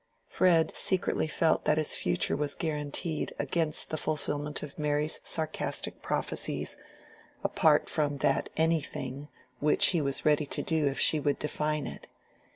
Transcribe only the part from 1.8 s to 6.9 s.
future was guaranteed against the fulfilment of Mary's sarcastic prophecies,